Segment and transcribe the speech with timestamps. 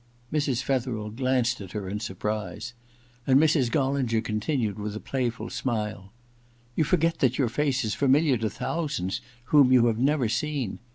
[0.33, 0.63] Mrs.
[0.63, 2.73] Fetherel glanced at her in surprise,
[3.27, 3.69] and Mrs.
[3.69, 6.11] GoUinger continued with a playful smile:
[6.43, 9.21] * You forget that your face is faniiliar to thou sands
[9.53, 10.79] whom you have never seen.